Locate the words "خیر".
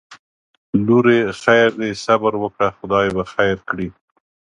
1.41-1.69, 3.33-3.57